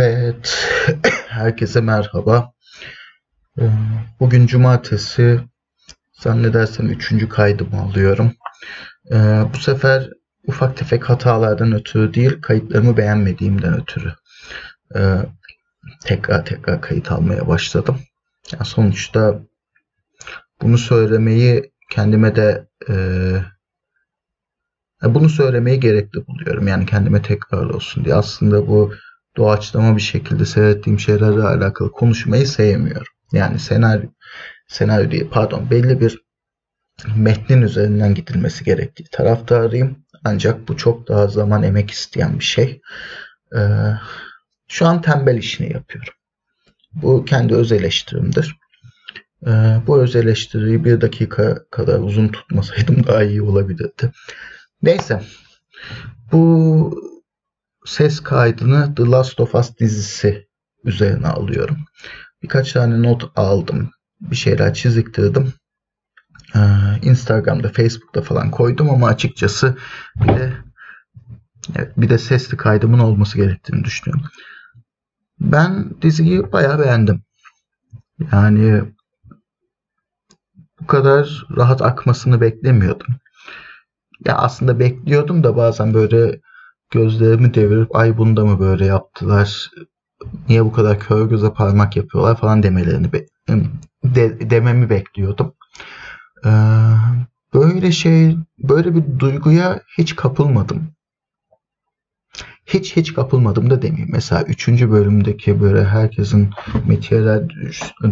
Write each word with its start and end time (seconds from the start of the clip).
Evet, 0.00 0.68
herkese 1.28 1.80
merhaba. 1.80 2.52
Ee, 3.60 3.70
Bugün 4.20 4.46
cumartesi, 4.46 5.40
zannedersem 6.12 6.90
üçüncü 6.90 7.28
kaydımı 7.28 7.80
alıyorum. 7.82 8.32
Ee, 9.12 9.42
Bu 9.54 9.58
sefer 9.58 10.10
ufak 10.46 10.76
tefek 10.76 11.10
hatalardan 11.10 11.72
ötürü 11.72 12.14
değil, 12.14 12.40
kayıtlarımı 12.42 12.96
beğenmediğimden 12.96 13.80
ötürü 13.80 14.14
ee, 14.96 15.16
tekrar 16.04 16.44
tekrar 16.44 16.80
kayıt 16.80 17.12
almaya 17.12 17.48
başladım. 17.48 17.98
Yani 18.52 18.64
sonuçta 18.64 19.40
bunu 20.62 20.78
söylemeyi 20.78 21.72
kendime 21.90 22.36
de 22.36 22.68
ee, 22.88 23.42
bunu 25.04 25.28
söylemeyi 25.28 25.80
gerekli 25.80 26.26
buluyorum. 26.26 26.68
Yani 26.68 26.86
kendime 26.86 27.22
tekrar 27.22 27.66
olsun 27.66 28.04
diye. 28.04 28.14
Aslında 28.14 28.68
bu 28.68 28.92
doğaçlama 29.38 29.96
bir 29.96 30.02
şekilde 30.02 30.44
seyrettiğim 30.44 31.00
şeylerle 31.00 31.42
alakalı 31.42 31.92
konuşmayı 31.92 32.46
sevmiyorum. 32.46 33.12
Yani 33.32 33.58
senaryo, 33.58 34.08
senaryo 34.68 35.10
değil 35.10 35.28
pardon 35.30 35.70
belli 35.70 36.00
bir 36.00 36.18
metnin 37.16 37.62
üzerinden 37.62 38.14
gidilmesi 38.14 38.64
gerektiği 38.64 39.04
taraftarıyım. 39.12 40.04
Ancak 40.24 40.68
bu 40.68 40.76
çok 40.76 41.08
daha 41.08 41.26
zaman 41.26 41.62
emek 41.62 41.90
isteyen 41.90 42.38
bir 42.38 42.44
şey. 42.44 42.80
Ee, 43.56 43.58
şu 44.68 44.86
an 44.86 45.02
tembel 45.02 45.36
işini 45.36 45.72
yapıyorum. 45.72 46.12
Bu 46.92 47.24
kendi 47.24 47.54
öz 47.54 47.72
eleştirimdir. 47.72 48.56
Ee, 49.46 49.76
bu 49.86 50.02
öz 50.02 50.16
eleştiriyi 50.16 50.84
bir 50.84 51.00
dakika 51.00 51.58
kadar 51.70 51.98
uzun 51.98 52.28
tutmasaydım 52.28 53.06
daha 53.06 53.22
iyi 53.22 53.42
olabilirdi. 53.42 54.12
Neyse. 54.82 55.22
Bu 56.32 57.17
ses 57.88 58.20
kaydını 58.20 58.94
The 58.94 59.02
Last 59.02 59.40
of 59.40 59.54
Us 59.54 59.78
dizisi 59.80 60.48
üzerine 60.84 61.26
alıyorum. 61.28 61.78
Birkaç 62.42 62.72
tane 62.72 63.02
not 63.02 63.32
aldım. 63.36 63.90
Bir 64.20 64.36
şeyler 64.36 64.74
çiziktirdim. 64.74 65.52
Ee, 66.54 66.58
Instagram'da, 67.02 67.68
Facebook'ta 67.68 68.22
falan 68.22 68.50
koydum 68.50 68.90
ama 68.90 69.06
açıkçası 69.06 69.76
bir 70.16 70.28
de 70.28 70.52
bir 71.96 72.08
de 72.08 72.18
sesli 72.18 72.56
kaydımın 72.56 72.98
olması 72.98 73.36
gerektiğini 73.36 73.84
düşünüyorum. 73.84 74.30
Ben 75.40 75.90
diziyi 76.02 76.52
bayağı 76.52 76.78
beğendim. 76.78 77.22
Yani 78.32 78.82
bu 80.80 80.86
kadar 80.86 81.46
rahat 81.56 81.82
akmasını 81.82 82.40
beklemiyordum. 82.40 83.14
Ya 84.24 84.36
aslında 84.36 84.78
bekliyordum 84.78 85.44
da 85.44 85.56
bazen 85.56 85.94
böyle 85.94 86.40
gözlerimi 86.90 87.54
devirip 87.54 87.96
ay 87.96 88.18
bunda 88.18 88.44
mı 88.44 88.60
böyle 88.60 88.86
yaptılar? 88.86 89.70
Niye 90.48 90.64
bu 90.64 90.72
kadar 90.72 91.00
kör 91.00 91.26
göze 91.26 91.52
parmak 91.52 91.96
yapıyorlar 91.96 92.36
falan 92.36 92.62
demelerini 92.62 93.12
be- 93.12 93.26
de, 94.04 94.50
dememi 94.50 94.90
bekliyordum. 94.90 95.54
Ee, 96.44 96.50
böyle 97.54 97.92
şey 97.92 98.36
böyle 98.58 98.94
bir 98.94 99.18
duyguya 99.18 99.80
hiç 99.98 100.16
kapılmadım. 100.16 100.90
Hiç 102.66 102.96
hiç 102.96 103.14
kapılmadım 103.14 103.70
da 103.70 103.82
demeyeyim. 103.82 104.10
Mesela 104.12 104.42
3. 104.42 104.68
bölümdeki 104.68 105.60
böyle 105.60 105.84
herkesin 105.84 106.50
metiyeler 106.86 107.42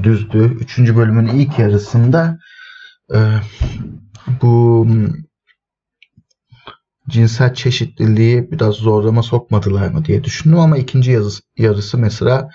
düzdüğü 0.03 0.45
3. 0.45 0.79
bölümün 0.79 1.27
ilk 1.27 1.59
yarısında 1.59 2.39
e, 3.15 3.19
bu 4.43 4.87
cinsel 7.09 7.55
çeşitliliği 7.55 8.51
biraz 8.53 8.75
zorlama 8.75 9.23
sokmadılar 9.23 9.89
mı 9.89 10.05
diye 10.05 10.25
düşündüm 10.25 10.59
ama 10.59 10.79
ikinci 10.79 11.11
yazısı, 11.11 11.43
yarısı 11.59 11.99
mesela 11.99 12.51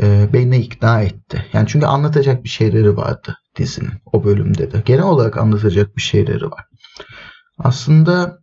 e, 0.00 0.28
beni 0.32 0.58
ikna 0.58 1.02
etti. 1.02 1.46
Yani 1.52 1.68
çünkü 1.68 1.86
anlatacak 1.86 2.44
bir 2.44 2.48
şeyleri 2.48 2.96
vardı 2.96 3.36
dizinin 3.56 3.92
o 4.12 4.24
bölümde 4.24 4.72
de. 4.72 4.82
Genel 4.84 5.02
olarak 5.02 5.36
anlatacak 5.36 5.96
bir 5.96 6.02
şeyleri 6.02 6.50
var. 6.50 6.64
Aslında 7.58 8.38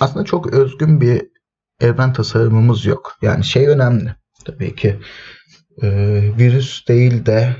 aslında 0.00 0.24
çok 0.24 0.52
özgün 0.52 1.00
bir 1.00 1.22
evren 1.80 2.12
tasarımımız 2.12 2.86
yok. 2.86 3.16
Yani 3.22 3.44
şey 3.44 3.66
önemli 3.66 4.14
tabii 4.44 4.74
ki 4.74 5.00
e, 5.82 5.88
virüs 6.38 6.88
değil 6.88 7.26
de 7.26 7.56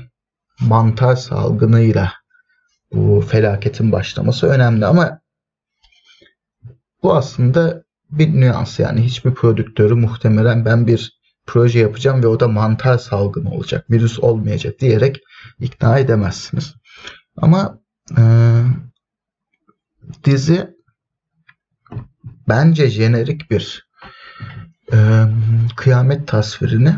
mantar 0.59 1.15
salgınıyla 1.15 2.13
bu 2.93 3.21
felaketin 3.21 3.91
başlaması 3.91 4.47
önemli 4.47 4.85
ama 4.85 5.20
bu 7.03 7.15
aslında 7.15 7.83
bir 8.11 8.33
nüans 8.33 8.79
yani 8.79 9.01
hiçbir 9.01 9.33
prodüktörü 9.33 9.93
muhtemelen 9.93 10.65
ben 10.65 10.87
bir 10.87 11.21
proje 11.45 11.79
yapacağım 11.79 12.23
ve 12.23 12.27
o 12.27 12.39
da 12.39 12.47
mantar 12.47 12.97
salgını 12.97 13.51
olacak, 13.51 13.91
virüs 13.91 14.19
olmayacak 14.19 14.79
diyerek 14.79 15.19
ikna 15.59 15.99
edemezsiniz. 15.99 16.75
Ama 17.37 17.79
e, 18.17 18.23
dizi 20.23 20.67
bence 22.47 22.89
jenerik 22.89 23.51
bir 23.51 23.87
e, 24.93 24.97
kıyamet 25.75 26.27
tasvirini 26.27 26.95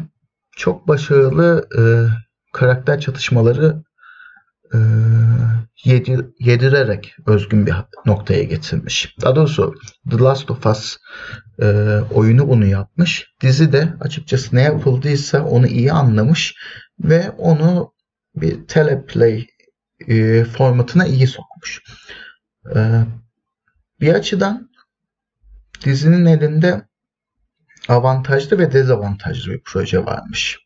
çok 0.52 0.88
başarılı 0.88 1.68
e, 1.78 1.81
karakter 2.53 3.00
çatışmaları 3.00 3.84
yedir, 5.84 6.26
yedirerek 6.40 7.16
özgün 7.26 7.66
bir 7.66 7.74
noktaya 8.06 8.44
getirmiş. 8.44 9.16
Daha 9.22 9.36
doğrusu 9.36 9.76
The 10.12 10.18
Last 10.18 10.52
of 10.52 10.66
Us 10.66 10.98
e, 11.62 11.66
oyunu 12.14 12.50
bunu 12.50 12.66
yapmış. 12.66 13.28
Dizi 13.42 13.74
de 13.74 13.94
açıkçası 14.00 14.56
ne 14.56 14.62
yapıldıysa 14.62 15.44
onu 15.44 15.68
iyi 15.68 15.92
anlamış 15.92 16.56
ve 17.00 17.30
onu 17.30 17.94
bir 18.36 18.68
teleplay 18.68 19.48
e, 20.08 20.44
formatına 20.44 21.06
iyi 21.06 21.28
sokmuş. 21.28 21.82
E, 22.76 23.04
bir 24.00 24.14
açıdan 24.14 24.70
dizinin 25.86 26.26
elinde 26.26 26.88
avantajlı 27.88 28.60
ve 28.60 28.72
dezavantajlı 28.72 29.52
bir 29.52 29.62
proje 29.66 30.06
varmış. 30.06 30.60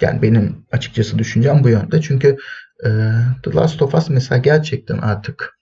Yani 0.00 0.22
benim 0.22 0.66
açıkçası 0.72 1.18
düşüncem 1.18 1.64
bu 1.64 1.68
yönde. 1.68 2.00
Çünkü 2.00 2.36
e, 2.84 2.88
The 3.42 3.54
Last 3.54 3.82
of 3.82 3.94
Us 3.94 4.08
mesela 4.08 4.38
gerçekten 4.38 4.98
artık 4.98 5.58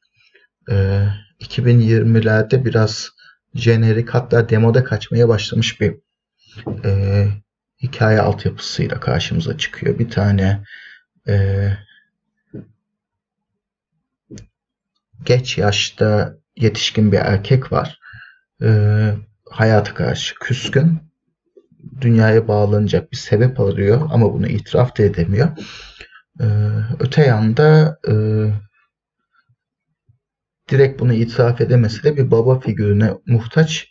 e, 0.71 1.07
2020'lerde 1.41 2.65
biraz 2.65 3.11
jenerik 3.55 4.11
hatta 4.11 4.49
demoda 4.49 4.85
kaçmaya 4.85 5.29
başlamış 5.29 5.81
bir 5.81 5.97
e, 6.85 7.27
hikaye 7.83 8.21
altyapısıyla 8.21 9.01
karşımıza 9.01 9.59
çıkıyor. 9.59 9.99
Bir 9.99 10.11
tane 10.11 10.65
e, 11.29 11.69
geç 15.25 15.59
yaşta 15.59 16.37
yetişkin 16.57 17.13
bir 17.13 17.19
erkek 17.19 17.73
var. 17.73 17.99
E, 18.63 18.69
hayata 19.51 19.95
karşı 19.95 20.35
küskün. 20.35 20.99
Dünyaya 22.01 22.49
bağlanacak 22.49 23.13
bir 23.13 23.17
sebep 23.17 23.61
arıyor 23.61 24.09
ama 24.13 24.33
bunu 24.33 24.47
itiraf 24.47 24.99
da 24.99 25.03
edemiyor. 25.03 25.49
Ee, 26.41 26.45
öte 27.01 27.23
yanda 27.23 27.99
e, 28.09 28.15
direkt 30.71 31.01
bunu 31.01 31.13
itiraf 31.13 31.61
edemese 31.61 32.03
de 32.03 32.17
bir 32.17 32.31
baba 32.31 32.61
figürüne 32.61 33.11
muhtaç 33.27 33.87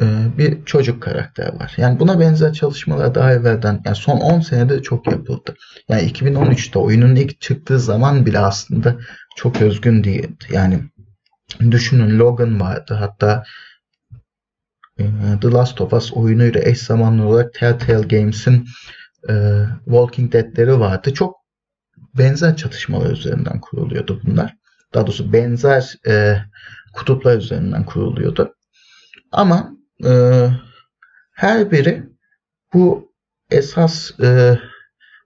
e, 0.00 0.04
bir 0.38 0.64
çocuk 0.64 1.02
karakter 1.02 1.60
var. 1.60 1.74
Yani 1.76 2.00
buna 2.00 2.20
benzer 2.20 2.52
çalışmalar 2.52 3.14
daha 3.14 3.32
evvelden 3.32 3.82
yani 3.84 3.96
son 3.96 4.20
10 4.20 4.40
senede 4.40 4.82
çok 4.82 5.06
yapıldı. 5.06 5.54
Yani 5.88 6.02
2013'te 6.02 6.78
oyunun 6.78 7.14
ilk 7.14 7.40
çıktığı 7.40 7.80
zaman 7.80 8.26
bile 8.26 8.38
aslında 8.38 8.96
çok 9.36 9.62
özgün 9.62 10.04
değildi. 10.04 10.44
Yani 10.50 10.80
düşünün 11.70 12.18
Logan 12.18 12.60
vardı. 12.60 12.94
Hatta 12.94 13.44
e, 14.98 15.04
The 15.40 15.50
Last 15.50 15.80
of 15.80 15.92
Us 15.92 16.12
oyunuyla 16.12 16.60
eş 16.64 16.78
zamanlı 16.78 17.26
olarak 17.26 17.54
Telltale 17.54 18.18
Games'in 18.18 18.66
e, 19.28 19.64
Walking 19.84 20.32
Dead'leri 20.32 20.80
vardı. 20.80 21.14
Çok 21.14 21.41
benzer 22.18 22.56
çatışmalar 22.56 23.10
üzerinden 23.10 23.60
kuruluyordu 23.60 24.20
bunlar. 24.24 24.54
Daha 24.94 25.06
doğrusu 25.06 25.32
benzer 25.32 25.94
e, 26.06 26.36
kutuplar 26.92 27.36
üzerinden 27.38 27.84
kuruluyordu. 27.84 28.54
Ama 29.32 29.76
e, 30.04 30.10
her 31.32 31.70
biri 31.70 32.02
bu 32.74 33.12
esas 33.50 34.20
e, 34.20 34.58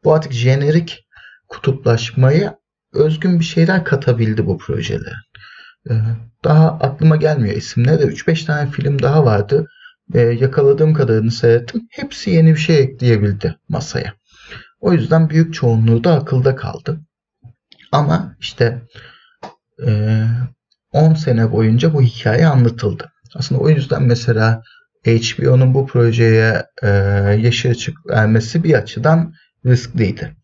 bu 0.05 0.15
artık 0.15 0.33
jenerik 0.33 1.07
kutuplaşmayı 1.49 2.53
özgün 2.93 3.41
bir 3.41 3.45
şeyler 3.45 3.85
katabildi 3.85 4.47
bu 4.47 4.59
projeler. 4.59 5.31
E, 5.91 5.93
daha 6.45 6.69
aklıma 6.69 7.17
gelmiyor 7.17 7.57
isimleri 7.57 7.99
de 7.99 8.05
3-5 8.05 8.47
tane 8.47 8.71
film 8.71 9.03
daha 9.03 9.25
vardı. 9.25 9.67
E, 10.15 10.21
yakaladığım 10.21 10.95
kadarını 10.95 11.31
seyrettim. 11.31 11.89
Hepsi 11.91 12.31
yeni 12.31 12.55
bir 12.55 12.61
şey 12.61 12.79
ekleyebildi 12.81 13.57
masaya. 13.69 14.15
O 14.81 14.93
yüzden 14.93 15.31
büyük 15.31 15.55
çoğunluğu 15.55 16.05
da 16.05 16.15
akılda 16.15 16.57
kaldı. 16.57 17.01
Ama 17.93 18.37
işte 18.41 18.83
e, 19.87 20.23
10 20.93 21.15
sene 21.15 21.53
boyunca 21.53 21.95
bu 21.95 22.03
hikaye 22.03 22.47
anlatıldı. 22.47 23.13
Aslında 23.35 23.61
o 23.61 23.69
yüzden 23.69 24.03
mesela 24.03 24.63
HBO'nun 25.07 25.75
bu 25.75 25.87
projeye 25.87 26.67
e, 26.83 26.89
yeşil 27.41 27.71
ışık 27.71 28.07
vermesi 28.07 28.65
bir 28.65 28.75
açıdan 28.75 29.35
riskliydi. 29.67 30.37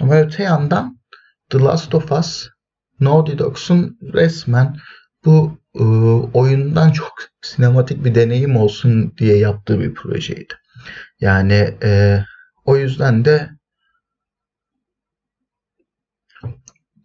Ama 0.00 0.16
öte 0.16 0.42
yandan 0.42 0.98
The 1.50 1.58
Last 1.58 1.94
of 1.94 2.12
Us, 2.12 2.48
Naughty 3.00 3.38
Dog'un 3.38 3.98
resmen 4.14 4.76
bu 5.24 5.58
e, 5.74 5.84
oyundan 6.38 6.90
çok 6.90 7.12
sinematik 7.42 8.04
bir 8.04 8.14
deneyim 8.14 8.56
olsun 8.56 9.14
diye 9.18 9.38
yaptığı 9.38 9.80
bir 9.80 9.94
projeydi. 9.94 10.54
Yani 11.20 11.74
e, 11.82 12.20
o 12.68 12.76
yüzden 12.76 13.24
de 13.24 13.50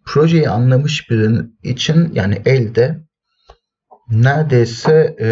projeyi 0.06 0.48
anlamış 0.48 1.10
birinin 1.10 1.58
için 1.62 2.12
yani 2.12 2.42
elde 2.44 3.04
neredeyse 4.10 5.16
e, 5.20 5.28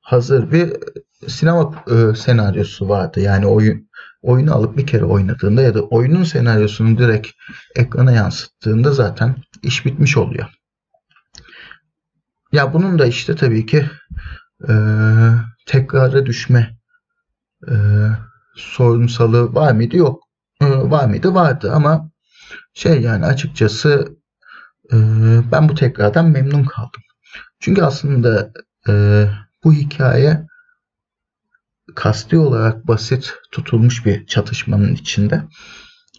hazır 0.00 0.52
bir 0.52 0.72
sinema 1.28 1.84
e, 1.90 2.14
senaryosu 2.14 2.88
vardı. 2.88 3.20
Yani 3.20 3.46
oyun 3.46 3.90
oyunu 4.22 4.54
alıp 4.54 4.76
bir 4.76 4.86
kere 4.86 5.04
oynadığında 5.04 5.62
ya 5.62 5.74
da 5.74 5.82
oyunun 5.82 6.24
senaryosunu 6.24 6.98
direkt 6.98 7.28
ekrana 7.76 8.12
yansıttığında 8.12 8.92
zaten 8.92 9.36
iş 9.62 9.86
bitmiş 9.86 10.16
oluyor. 10.16 10.48
Ya 12.52 12.74
bunun 12.74 12.98
da 12.98 13.06
işte 13.06 13.36
tabii 13.36 13.66
ki 13.66 13.90
e, 14.68 14.72
tekrara 15.66 16.26
düşme 16.26 16.76
e, 17.68 17.74
sorunsalı 18.54 19.54
var 19.54 19.72
mıydı? 19.72 19.96
Yok. 19.96 20.22
Var 20.62 21.04
mıydı? 21.06 21.34
Vardı 21.34 21.72
ama 21.74 22.10
şey 22.74 23.00
yani 23.00 23.26
açıkçası 23.26 24.16
e, 24.92 24.96
ben 25.52 25.68
bu 25.68 25.74
tekrardan 25.74 26.30
memnun 26.30 26.64
kaldım. 26.64 27.02
Çünkü 27.60 27.82
aslında 27.82 28.52
e, 28.88 29.24
bu 29.64 29.72
hikaye 29.72 30.46
kasti 31.94 32.38
olarak 32.38 32.88
basit 32.88 33.34
tutulmuş 33.52 34.06
bir 34.06 34.26
çatışmanın 34.26 34.94
içinde. 34.94 35.42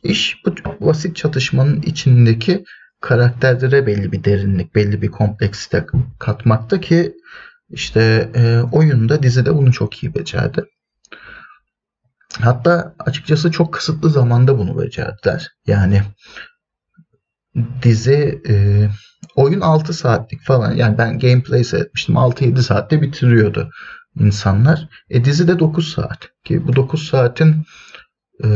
İş 0.04 0.46
bu 0.46 0.86
basit 0.88 1.16
çatışmanın 1.16 1.82
içindeki 1.82 2.64
karakterlere 3.02 3.88
belli 3.88 4.12
bir 4.12 4.24
derinlik, 4.24 4.76
belli 4.76 5.02
bir 5.02 5.12
kompleksite 5.12 5.86
katmakta 6.20 6.82
ki 6.82 7.14
işte 7.70 8.32
e, 8.36 8.62
oyunda, 8.72 9.24
dizide 9.24 9.56
bunu 9.56 9.72
çok 9.72 10.04
iyi 10.04 10.16
becerdi. 10.16 10.66
Hatta 12.40 12.96
açıkçası 13.00 13.52
çok 13.52 13.74
kısıtlı 13.74 14.10
zamanda 14.10 14.58
bunu 14.58 14.82
becerdiler. 14.82 15.52
Yani 15.68 16.02
dizi 17.84 18.42
e, 18.50 18.56
oyun 19.36 19.62
6 19.62 19.94
saatlik 19.94 20.44
falan. 20.44 20.76
Yani 20.76 20.98
ben 20.98 21.20
gameplay 21.20 21.64
seyretmiştim. 21.64 22.16
6-7 22.16 22.62
saatte 22.62 23.02
bitiriyordu 23.02 23.70
insanlar. 24.20 24.90
E 25.10 25.26
dizi 25.26 25.48
de 25.48 25.60
9 25.60 25.94
saat. 25.94 26.30
Ki 26.44 26.68
bu 26.68 26.76
9 26.76 27.08
saatin 27.08 27.66
e, 28.44 28.48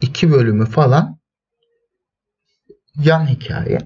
iki 0.00 0.30
bölümü 0.30 0.66
falan 0.66 1.18
yan 3.04 3.26
hikaye. 3.26 3.78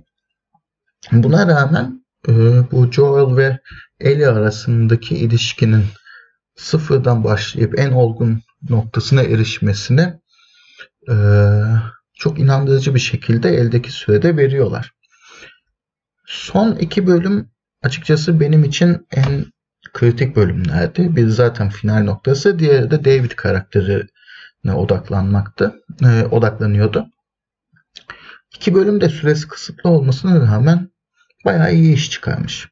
Buna 1.13 1.47
rağmen 1.47 2.05
e, 2.29 2.33
bu 2.71 2.93
Joel 2.93 3.37
ve 3.37 3.59
Ellie 4.01 4.27
arasındaki 4.27 5.17
ilişkinin 5.17 5.85
sıfırdan 6.57 7.25
başlayıp 7.25 7.79
en 7.79 7.93
olgun 7.93 8.43
noktasına 8.69 9.23
erişmesini 9.23 10.15
e, 11.11 11.15
çok 12.15 12.39
inandırıcı 12.39 12.95
bir 12.95 13.01
şekilde 13.01 13.49
eldeki 13.49 13.93
sürede 13.93 14.37
veriyorlar. 14.37 14.93
Son 16.27 16.77
iki 16.77 17.07
bölüm 17.07 17.51
açıkçası 17.83 18.41
benim 18.41 18.65
için 18.65 19.07
en 19.11 19.45
kritik 19.93 20.37
bölümlerdi. 20.37 21.17
Bir 21.17 21.29
zaten 21.29 21.69
final 21.69 22.03
noktası, 22.05 22.59
diğeri 22.59 22.91
de 22.91 23.05
David 23.05 23.31
karakterine 23.31 24.75
odaklanmaktı, 24.75 25.75
e, 26.05 26.25
odaklanıyordu. 26.25 27.07
İki 28.55 28.75
bölüm 28.75 29.01
de 29.01 29.09
süresi 29.09 29.49
kısıtlı 29.49 29.91
olmasına 29.91 30.41
rağmen 30.41 30.91
bayağı 31.45 31.75
iyi 31.75 31.95
iş 31.95 32.11
çıkarmış. 32.11 32.69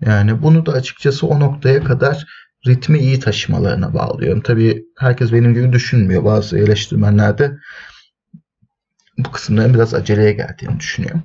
Yani 0.00 0.42
bunu 0.42 0.66
da 0.66 0.72
açıkçası 0.72 1.26
o 1.26 1.40
noktaya 1.40 1.84
kadar 1.84 2.26
ritmi 2.66 2.98
iyi 2.98 3.20
taşımalarına 3.20 3.94
bağlıyorum. 3.94 4.40
Tabii 4.40 4.84
herkes 4.98 5.32
benim 5.32 5.54
gibi 5.54 5.72
düşünmüyor. 5.72 6.24
Bazı 6.24 6.58
eleştirmenler 6.58 7.38
de 7.38 7.58
bu 9.18 9.32
kısımların 9.32 9.74
biraz 9.74 9.94
aceleye 9.94 10.32
geldiğini 10.32 10.80
düşünüyor. 10.80 11.20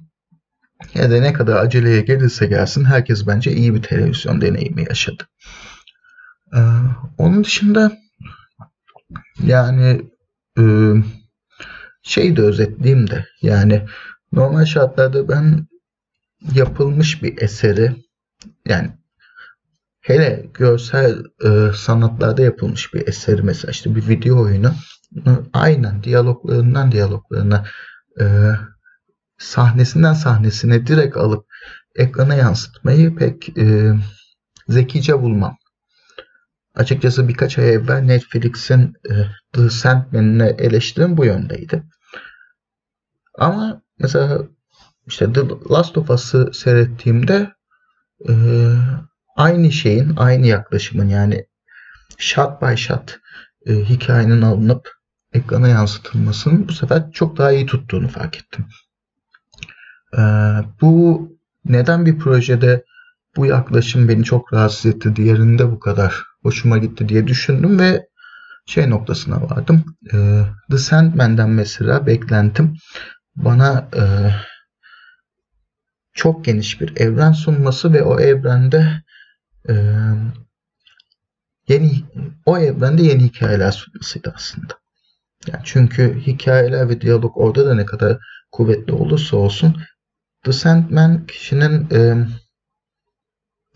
Ya 0.94 1.12
da 1.12 1.22
ne 1.22 1.34
kadar 1.34 1.66
aceleye 1.66 2.02
gelirse 2.02 2.46
gelsin 2.46 2.86
herkes 2.86 3.28
bence 3.28 3.52
iyi 3.52 3.76
bir 3.76 3.82
televizyon 3.82 4.42
deneyimi 4.42 4.86
yaşadı. 4.90 5.28
Ee, 6.56 6.60
onun 7.18 7.44
dışında 7.44 7.92
yani 9.44 10.02
e, 10.60 10.64
şey 12.04 12.38
de 12.38 12.42
özetleyeyim 12.42 13.10
de 13.10 13.26
yani 13.42 13.86
normal 14.32 14.66
şartlarda 14.66 15.30
ben 15.30 15.68
yapılmış 16.54 17.24
bir 17.24 17.42
eseri 17.42 17.96
yani 18.68 18.92
hele 20.02 20.50
görsel 20.54 21.24
e, 21.46 21.74
sanatlarda 21.76 22.42
yapılmış 22.42 22.94
bir 22.94 23.08
eseri 23.08 23.42
mesela 23.42 23.72
işte 23.72 23.96
bir 23.96 24.08
video 24.08 24.42
oyunu 24.42 24.74
aynen 25.54 26.04
diyaloglarından 26.04 26.92
diyaloglarına 26.92 27.66
e, 28.20 28.26
sahnesinden 29.38 30.14
sahnesine 30.14 30.88
direkt 30.88 31.18
alıp 31.18 31.46
ekrana 31.96 32.36
yansıtmayı 32.36 33.16
pek 33.16 33.58
e, 33.58 33.94
zekice 34.68 35.22
bulmam. 35.22 35.58
Açıkçası 36.76 37.28
birkaç 37.28 37.58
ay 37.58 37.74
evvel 37.74 38.02
Netflix'in 38.02 38.94
e, 39.10 39.14
The 39.54 39.70
Sandman'ine 39.70 40.48
eleştirim 40.48 41.18
bu 41.18 41.26
yöndeydi. 41.26 41.84
Ama 43.38 43.82
mesela 44.00 44.42
işte 45.08 45.34
The 45.34 45.42
Last 45.70 45.98
of 45.98 46.10
Us'ı 46.10 46.52
seyrettiğimde 46.54 47.52
e, 48.30 48.34
aynı 49.36 49.72
şeyin, 49.72 50.14
aynı 50.18 50.48
yaklaşımın 50.48 51.10
yani 51.10 51.46
shot 52.18 52.62
by 52.62 52.76
shot 52.76 53.20
e, 53.66 53.74
hikayenin 53.74 54.42
alınıp 54.42 54.90
ekrana 55.34 55.68
yansıtılmasının 55.68 56.68
bu 56.68 56.74
sefer 56.74 57.12
çok 57.12 57.38
daha 57.38 57.52
iyi 57.52 57.66
tuttuğunu 57.66 58.08
fark 58.08 58.38
ettim. 58.38 58.66
E, 60.18 60.22
bu 60.82 61.28
neden 61.66 62.06
bir 62.06 62.18
projede 62.18 62.84
bu 63.36 63.46
yaklaşım 63.46 64.08
beni 64.08 64.24
çok 64.24 64.54
rahatsız 64.54 64.86
etti, 64.86 65.16
diğerinde 65.16 65.72
bu 65.72 65.80
kadar 65.80 66.24
hoşuma 66.44 66.78
gitti 66.78 67.10
diye 67.10 67.28
düşündüm 67.28 67.80
ve 67.80 68.08
şey 68.66 68.90
noktasına 68.90 69.50
vardım. 69.50 69.84
E, 70.14 70.44
The 70.72 70.78
Sandman'den 70.78 71.50
mesela 71.50 72.06
beklentim 72.06 72.76
bana 73.36 73.90
e, 73.96 74.04
çok 76.14 76.46
geniş 76.46 76.82
bir 76.82 76.98
evren 76.98 77.32
sunması 77.32 77.94
ve 77.94 78.04
o 78.04 78.20
evrende 78.20 79.04
yeni 81.68 82.04
o 82.46 82.58
evrende 82.58 83.04
yeni 83.04 83.24
hikayeler 83.24 83.72
sunmasıydı 83.72 84.34
aslında. 84.36 84.82
Yani 85.48 85.62
çünkü 85.64 86.20
hikayeler 86.20 86.90
ve 86.90 87.02
diyalog 87.02 87.38
orada 87.38 87.66
da 87.66 87.76
ne 87.76 87.86
kadar 87.86 88.18
kuvvetli 88.52 88.94
olursa 88.94 89.38
olsun 89.38 89.82
The 90.44 90.52
Sandman 90.52 91.26
kişinin 91.26 91.88
e, 91.92 92.28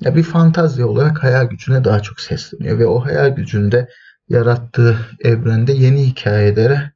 ya 0.01 0.15
bir 0.15 0.23
fantazi 0.23 0.85
olarak 0.85 1.23
hayal 1.23 1.45
gücüne 1.45 1.83
daha 1.83 1.99
çok 1.99 2.19
sesleniyor 2.19 2.79
ve 2.79 2.85
o 2.85 3.05
hayal 3.05 3.29
gücünde 3.29 3.89
yarattığı 4.29 4.97
evrende 5.23 5.73
yeni 5.73 6.07
hikayelere 6.07 6.91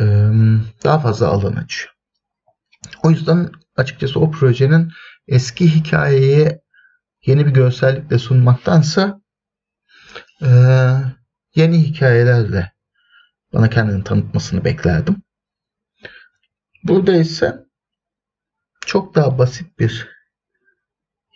e, 0.00 0.04
daha 0.84 0.98
fazla 0.98 1.28
alan 1.28 1.52
açıyor. 1.52 1.94
O 3.02 3.10
yüzden 3.10 3.50
açıkçası 3.76 4.20
o 4.20 4.30
projenin 4.30 4.92
eski 5.28 5.74
hikayeyi 5.74 6.61
yeni 7.26 7.46
bir 7.46 7.50
görsellikle 7.50 8.18
sunmaktansa 8.18 9.20
e, 10.42 10.48
yeni 11.54 11.78
hikayelerle 11.78 12.72
bana 13.52 13.70
kendini 13.70 14.04
tanıtmasını 14.04 14.64
beklerdim. 14.64 15.22
Burada 16.84 17.16
ise 17.16 17.66
çok 18.86 19.14
daha 19.14 19.38
basit 19.38 19.78
bir 19.78 20.08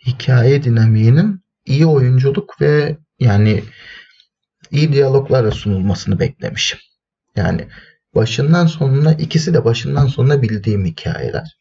hikaye 0.05 0.63
dinamiğinin 0.63 1.41
iyi 1.65 1.85
oyunculuk 1.85 2.61
ve 2.61 2.97
yani 3.19 3.63
iyi 4.71 4.93
diyaloglarla 4.93 5.51
sunulmasını 5.51 6.19
beklemişim. 6.19 6.79
Yani 7.35 7.67
başından 8.15 8.65
sonuna 8.65 9.13
ikisi 9.13 9.53
de 9.53 9.65
başından 9.65 10.07
sonuna 10.07 10.41
bildiğim 10.41 10.85
hikayeler. 10.85 11.56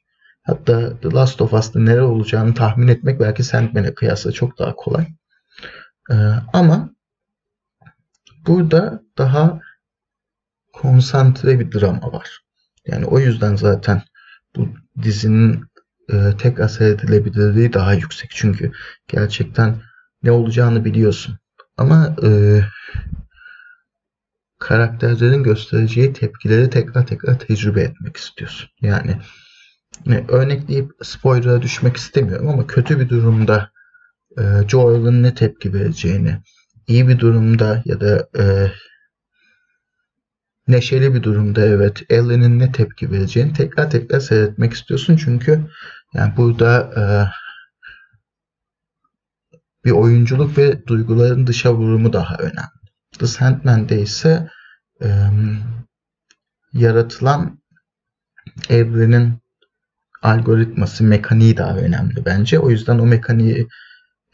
Hatta 0.46 1.00
The 1.00 1.10
Last 1.10 1.42
of 1.42 1.52
Us'ta 1.52 1.80
neler 1.80 1.98
olacağını 1.98 2.54
tahmin 2.54 2.88
etmek 2.88 3.20
belki 3.20 3.44
Sandman'e 3.44 3.94
kıyasla 3.94 4.32
çok 4.32 4.58
daha 4.58 4.74
kolay. 4.74 5.06
Ee, 6.10 6.14
ama 6.52 6.90
burada 8.46 9.02
daha 9.18 9.60
konsantre 10.72 11.60
bir 11.60 11.72
drama 11.72 12.12
var. 12.12 12.40
Yani 12.86 13.06
o 13.06 13.18
yüzden 13.18 13.56
zaten 13.56 14.02
bu 14.56 14.68
dizinin 15.02 15.64
e, 16.12 16.36
tekrar 16.38 16.68
seyredilebilirliği 16.68 17.72
daha 17.72 17.94
yüksek. 17.94 18.30
Çünkü 18.34 18.72
gerçekten 19.08 19.82
ne 20.22 20.30
olacağını 20.30 20.84
biliyorsun. 20.84 21.38
Ama 21.76 22.16
e, 22.22 22.60
karakterlerin 24.58 25.42
göstereceği 25.42 26.12
tepkileri 26.12 26.70
tekrar 26.70 27.06
tekrar 27.06 27.38
tecrübe 27.38 27.82
etmek 27.82 28.16
istiyorsun. 28.16 28.70
Yani 28.80 29.16
örnekleyip 30.28 30.90
spoiler'a 31.02 31.62
düşmek 31.62 31.96
istemiyorum 31.96 32.48
ama 32.48 32.66
kötü 32.66 33.00
bir 33.00 33.08
durumda 33.08 33.70
e, 34.38 34.42
Joel'ın 34.68 35.22
ne 35.22 35.34
tepki 35.34 35.74
vereceğini, 35.74 36.38
iyi 36.86 37.08
bir 37.08 37.18
durumda 37.18 37.82
ya 37.84 38.00
da 38.00 38.28
e, 38.38 38.72
neşeli 40.68 41.14
bir 41.14 41.22
durumda 41.22 41.66
evet 41.66 42.02
Ellie'nin 42.10 42.58
ne 42.58 42.72
tepki 42.72 43.10
vereceğini 43.10 43.52
tekrar 43.52 43.90
tekrar 43.90 44.20
seyretmek 44.20 44.72
istiyorsun 44.72 45.16
çünkü 45.16 45.70
yani 46.14 46.36
burada 46.36 46.80
e, 46.96 47.04
bir 49.84 49.90
oyunculuk 49.90 50.58
ve 50.58 50.86
duyguların 50.86 51.46
dışa 51.46 51.74
vurumu 51.74 52.12
daha 52.12 52.36
önemli. 52.36 52.76
The 53.18 53.26
Sandman'de 53.26 54.00
ise 54.00 54.50
e, 55.02 55.08
yaratılan 56.72 57.60
evrenin 58.68 59.45
algoritması, 60.22 61.04
mekaniği 61.04 61.56
daha 61.56 61.76
önemli 61.76 62.24
bence. 62.24 62.58
O 62.58 62.70
yüzden 62.70 62.98
o 62.98 63.06
mekaniği 63.06 63.68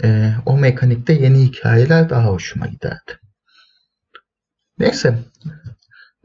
e, 0.05 0.33
o 0.47 0.59
mekanikte 0.59 1.13
yeni 1.13 1.43
hikayeler 1.45 2.11
daha 2.11 2.29
hoşuma 2.29 2.67
giderdi. 2.67 3.13
Neyse. 4.79 5.19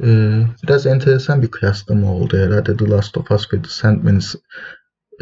E, 0.04 0.08
biraz 0.64 0.86
enteresan 0.86 1.42
bir 1.42 1.52
kıyaslama 1.52 2.14
oldu 2.14 2.38
herhalde 2.38 2.78
The 2.78 2.90
Last 2.90 3.18
of 3.18 3.32
Us 3.32 3.54
ve 3.54 3.62
The 3.62 3.70
Sandman'i 3.70 4.20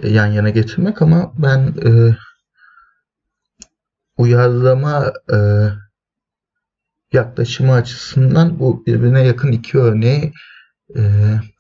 yan 0.04 0.26
yana 0.26 0.50
getirmek 0.50 1.02
ama 1.02 1.34
ben 1.38 1.74
e, 1.86 2.16
uyarlama 4.18 5.14
e, 5.34 5.38
yaklaşımı 7.14 7.74
açısından 7.74 8.60
bu 8.60 8.86
birbirine 8.86 9.26
yakın 9.26 9.52
iki 9.52 9.78
örneği 9.78 10.34
e, 10.96 11.02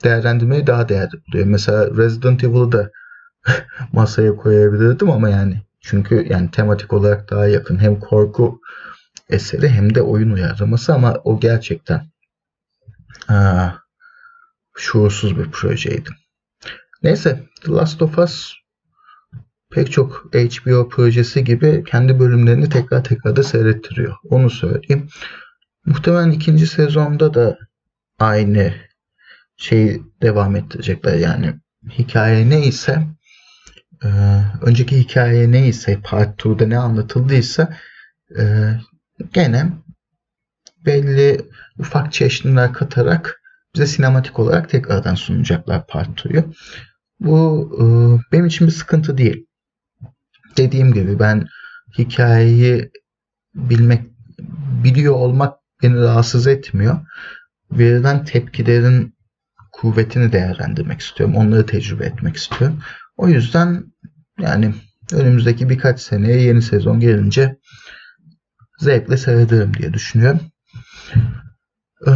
değerlendirmeyi 0.03 0.67
daha 0.67 0.89
değerli 0.89 1.11
buluyor. 1.27 1.45
Mesela 1.45 1.97
Resident 1.97 2.43
Evil'ı 2.43 2.71
da 2.71 2.91
masaya 3.93 4.35
koyabilirdim 4.35 5.11
ama 5.11 5.29
yani 5.29 5.61
çünkü 5.81 6.27
yani 6.29 6.51
tematik 6.51 6.93
olarak 6.93 7.29
daha 7.29 7.47
yakın 7.47 7.77
hem 7.77 7.99
korku 7.99 8.61
eseri 9.29 9.69
hem 9.69 9.95
de 9.95 10.01
oyun 10.01 10.31
uyarlaması 10.31 10.93
ama 10.93 11.21
o 11.23 11.39
gerçekten 11.39 12.07
aa, 13.27 13.69
şuursuz 14.77 15.37
bir 15.37 15.51
projeydi. 15.51 16.09
Neyse 17.03 17.43
The 17.65 17.71
Last 17.71 18.01
of 18.01 18.17
Us 18.17 18.53
pek 19.71 19.91
çok 19.91 20.25
HBO 20.33 20.89
projesi 20.89 21.43
gibi 21.43 21.83
kendi 21.83 22.19
bölümlerini 22.19 22.69
tekrar 22.69 23.03
tekrar 23.03 23.35
da 23.35 23.43
seyrettiriyor. 23.43 24.15
Onu 24.29 24.49
söyleyeyim. 24.49 25.07
Muhtemelen 25.85 26.31
ikinci 26.31 26.67
sezonda 26.67 27.33
da 27.33 27.57
aynı 28.19 28.73
şey 29.57 30.01
devam 30.21 30.55
ettirecekler. 30.55 31.13
Yani 31.13 31.53
hikaye 31.89 32.49
neyse 32.49 33.07
e, 34.03 34.07
önceki 34.61 34.99
hikaye 34.99 35.51
neyse 35.51 35.99
Part 36.03 36.39
2'da 36.39 36.67
ne 36.67 36.77
anlatıldıysa 36.77 37.73
e, 38.39 38.43
gene 39.33 39.71
belli 40.85 41.49
ufak 41.79 42.13
çeşitler 42.13 42.73
katarak 42.73 43.41
bize 43.75 43.87
sinematik 43.87 44.39
olarak 44.39 44.69
tekrardan 44.69 45.15
sunacaklar 45.15 45.87
Part 45.87 46.09
2'yu. 46.09 46.53
Bu 47.19 47.69
e, 47.79 47.85
benim 48.31 48.45
için 48.45 48.67
bir 48.67 48.71
sıkıntı 48.71 49.17
değil. 49.17 49.45
Dediğim 50.57 50.93
gibi 50.93 51.19
ben 51.19 51.47
hikayeyi 51.97 52.91
bilmek 53.55 54.01
biliyor 54.83 55.13
olmak 55.13 55.57
beni 55.83 55.95
rahatsız 55.95 56.47
etmiyor. 56.47 56.99
Verilen 57.71 58.25
tepkilerin 58.25 59.14
kuvvetini 59.75 60.31
değerlendirmek 60.31 61.01
istiyorum. 61.01 61.35
Onları 61.35 61.65
tecrübe 61.65 62.05
etmek 62.05 62.35
istiyorum. 62.35 62.79
O 63.17 63.27
yüzden 63.27 63.83
yani 64.39 64.73
önümüzdeki 65.11 65.69
birkaç 65.69 65.99
seneye 65.99 66.41
yeni 66.41 66.61
sezon 66.61 66.99
gelince 66.99 67.57
zevkle 68.79 69.17
seyrederim 69.17 69.73
diye 69.73 69.93
düşünüyorum. 69.93 70.39
Ee, 72.07 72.11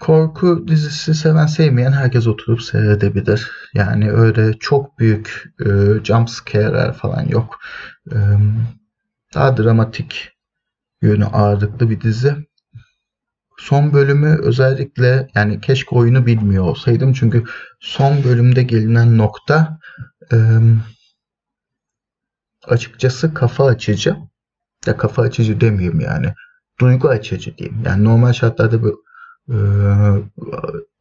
korku 0.00 0.68
dizisi 0.68 1.14
seven 1.14 1.46
sevmeyen 1.46 1.92
herkes 1.92 2.26
oturup 2.26 2.62
seyredebilir. 2.62 3.50
Yani 3.74 4.10
öyle 4.10 4.52
çok 4.52 4.98
büyük 4.98 5.44
e, 5.66 5.70
jump 6.04 6.30
scare'ler 6.30 6.92
falan 6.92 7.28
yok. 7.28 7.58
E, 8.12 8.16
daha 9.34 9.56
dramatik 9.56 10.30
yönü 11.02 11.24
ağırlıklı 11.24 11.90
bir 11.90 12.00
dizi. 12.00 12.36
Son 13.62 13.92
bölümü 13.92 14.38
özellikle 14.42 15.28
yani 15.34 15.60
keşke 15.60 15.96
oyunu 15.96 16.26
bilmiyor 16.26 16.64
olsaydım. 16.64 17.12
Çünkü 17.12 17.44
son 17.80 18.24
bölümde 18.24 18.62
gelinen 18.62 19.18
nokta 19.18 19.78
açıkçası 22.64 23.34
kafa 23.34 23.64
açıcı. 23.64 24.16
Ya 24.86 24.96
kafa 24.96 25.22
açıcı 25.22 25.60
demeyeyim 25.60 26.00
yani. 26.00 26.34
Duygu 26.80 27.08
açıcı 27.08 27.58
diyeyim. 27.58 27.82
Yani 27.84 28.04
normal 28.04 28.32
şartlarda 28.32 28.82
bu 28.82 29.02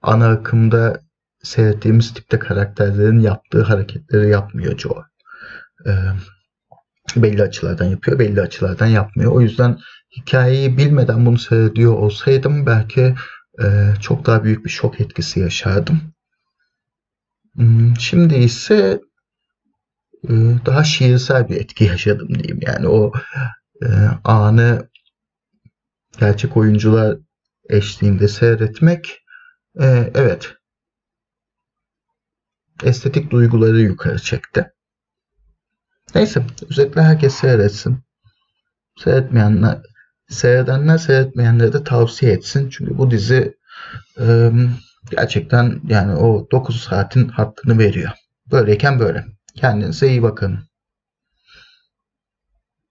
ana 0.01 0.29
akımda 0.29 0.99
seyrettiğimiz 1.43 2.13
tipte 2.13 2.39
karakterlerin 2.39 3.19
yaptığı 3.19 3.63
hareketleri 3.63 4.29
yapmıyor 4.29 4.77
Joe. 4.77 5.03
E, 5.85 5.91
belli 7.15 7.43
açılardan 7.43 7.85
yapıyor, 7.85 8.19
belli 8.19 8.41
açılardan 8.41 8.87
yapmıyor. 8.87 9.31
O 9.31 9.41
yüzden 9.41 9.77
hikayeyi 10.17 10.77
bilmeden 10.77 11.25
bunu 11.25 11.37
seyrediyor 11.37 11.93
olsaydım 11.93 12.65
belki 12.65 13.15
e, 13.63 13.93
çok 14.01 14.25
daha 14.25 14.43
büyük 14.43 14.65
bir 14.65 14.69
şok 14.69 15.01
etkisi 15.01 15.39
yaşardım. 15.39 16.01
Hmm, 17.55 17.93
şimdi 17.99 18.35
ise 18.35 19.01
e, 20.23 20.31
daha 20.65 20.83
şiirsel 20.83 21.49
bir 21.49 21.55
etki 21.61 21.83
yaşadım 21.83 22.27
diyeyim. 22.29 22.59
Yani 22.61 22.87
o 22.87 23.11
e, 23.83 23.87
anı 24.23 24.89
gerçek 26.19 26.57
oyuncular 26.57 27.17
eşliğinde 27.69 28.27
seyretmek 28.27 29.23
e, 29.79 30.11
evet 30.15 30.53
estetik 32.83 33.31
duyguları 33.31 33.79
yukarı 33.79 34.19
çekti. 34.19 34.71
Neyse 36.15 36.45
özetle 36.69 37.01
herkes 37.01 37.33
seyretsin. 37.35 37.99
Seyretmeyenler 38.97 39.81
seyredenler 40.31 40.97
seyretmeyenlere 40.97 41.73
de 41.73 41.83
tavsiye 41.83 42.31
etsin. 42.31 42.69
Çünkü 42.69 42.97
bu 42.97 43.11
dizi 43.11 43.57
e, 44.19 44.51
gerçekten 45.11 45.81
yani 45.87 46.15
o 46.15 46.47
9 46.51 46.81
saatin 46.81 47.27
hakkını 47.27 47.79
veriyor. 47.79 48.11
Böyleyken 48.51 48.99
böyle. 48.99 49.25
Kendinize 49.55 50.07
iyi 50.07 50.23
bakın. 50.23 50.59